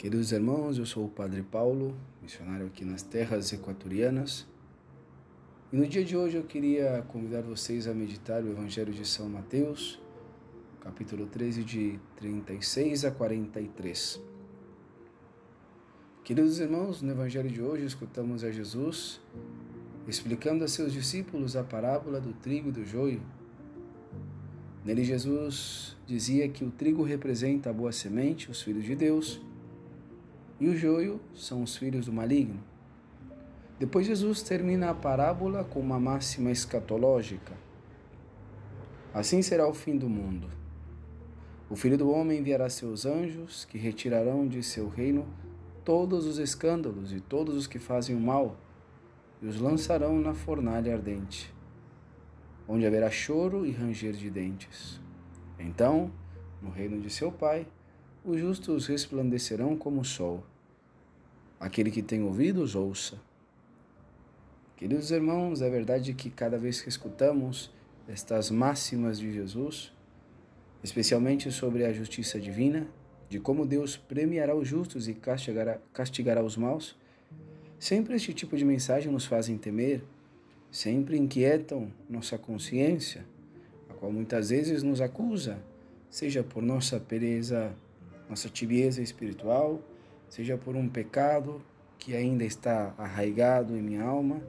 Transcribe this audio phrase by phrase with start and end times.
[0.00, 4.46] Queridos irmãos, eu sou o Padre Paulo, missionário aqui nas terras equatorianas.
[5.70, 9.28] E no dia de hoje eu queria convidar vocês a meditar o Evangelho de São
[9.28, 10.00] Mateus,
[10.80, 14.18] capítulo 13, de 36 a 43.
[16.24, 19.20] Queridos irmãos, no Evangelho de hoje escutamos a Jesus
[20.08, 23.20] explicando a seus discípulos a parábola do trigo e do joio.
[24.82, 29.42] Nele, Jesus dizia que o trigo representa a boa semente, os filhos de Deus,
[30.60, 32.62] e o joio são os filhos do maligno.
[33.78, 37.54] Depois Jesus termina a parábola com uma máxima escatológica.
[39.14, 40.48] Assim será o fim do mundo.
[41.70, 45.26] O Filho do Homem enviará seus anjos, que retirarão de seu reino
[45.84, 48.56] todos os escândalos e todos os que fazem o mal,
[49.40, 51.54] e os lançarão na fornalha ardente,
[52.68, 55.00] onde haverá choro e ranger de dentes.
[55.58, 56.10] Então,
[56.60, 57.66] no reino de seu Pai,
[58.24, 60.44] os justos resplandecerão como o sol.
[61.58, 63.18] Aquele que tem ouvidos, ouça.
[64.76, 67.70] Queridos irmãos, é verdade que cada vez que escutamos
[68.08, 69.92] estas máximas de Jesus,
[70.82, 72.86] especialmente sobre a justiça divina,
[73.28, 76.96] de como Deus premiará os justos e castigará, castigará os maus,
[77.78, 80.02] sempre este tipo de mensagem nos fazem temer,
[80.70, 83.24] sempre inquietam nossa consciência,
[83.88, 85.58] a qual muitas vezes nos acusa,
[86.10, 87.74] seja por nossa pereza
[88.30, 89.82] nossa tibieza espiritual,
[90.28, 91.60] seja por um pecado
[91.98, 94.40] que ainda está arraigado em minha alma,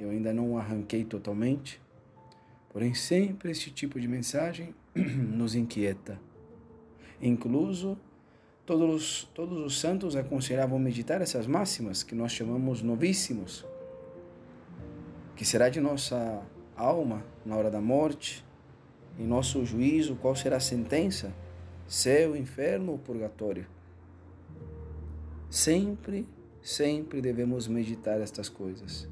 [0.00, 1.80] eu ainda não o arranquei totalmente.
[2.68, 6.20] Porém, sempre este tipo de mensagem nos inquieta.
[7.22, 7.96] Incluso,
[8.66, 13.64] todos os, todos os santos aconselhavam meditar essas máximas que nós chamamos novíssimos,
[15.36, 16.42] que será de nossa
[16.76, 18.44] alma na hora da morte,
[19.16, 21.32] em nosso juízo, qual será a sentença
[21.88, 23.66] céu, inferno ou purgatório.
[25.48, 26.28] Sempre,
[26.62, 29.08] sempre devemos meditar estas coisas.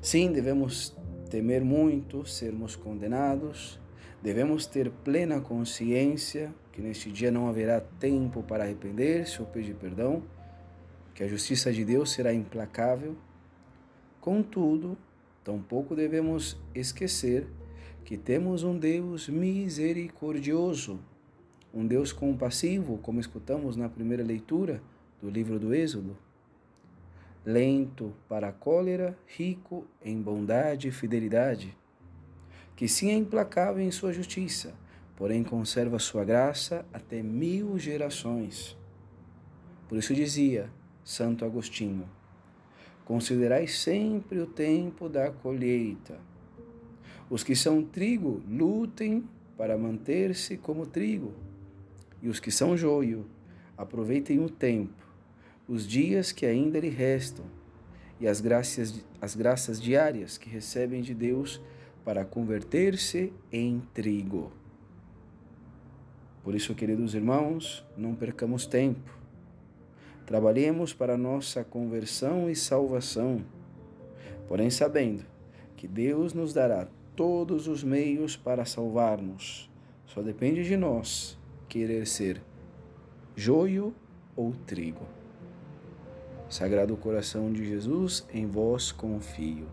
[0.00, 0.96] Sim, devemos
[1.30, 3.78] temer muito sermos condenados,
[4.22, 10.22] devemos ter plena consciência que neste dia não haverá tempo para arrepender-se ou pedir perdão,
[11.14, 13.14] que a justiça de Deus será implacável.
[14.18, 14.96] Contudo,
[15.44, 17.46] tampouco devemos esquecer
[18.04, 20.98] que temos um Deus misericordioso
[21.76, 24.82] um Deus compassivo, como escutamos na primeira leitura
[25.20, 26.16] do livro do Êxodo,
[27.44, 31.76] lento para a cólera, rico em bondade e fidelidade,
[32.74, 34.72] que sim é implacável em sua justiça,
[35.16, 38.74] porém conserva sua graça até mil gerações.
[39.86, 40.70] Por isso dizia
[41.04, 42.08] Santo Agostinho:
[43.04, 46.18] Considerai sempre o tempo da colheita.
[47.28, 51.34] Os que são trigo lutem para manter-se como trigo
[52.26, 53.24] e os que são joio,
[53.78, 55.06] aproveitem o tempo,
[55.68, 57.44] os dias que ainda lhe restam,
[58.18, 61.62] e as graças, as graças diárias que recebem de Deus
[62.04, 64.50] para converter-se em trigo.
[66.42, 69.16] Por isso, queridos irmãos, não percamos tempo.
[70.26, 73.44] Trabalhemos para nossa conversão e salvação,
[74.48, 75.24] porém sabendo
[75.76, 79.70] que Deus nos dará todos os meios para salvar-nos.
[80.06, 81.38] Só depende de nós
[81.76, 82.40] querer ser
[83.36, 83.94] joio
[84.34, 85.06] ou trigo.
[86.48, 89.66] Sagrado coração de Jesus, em vós confio.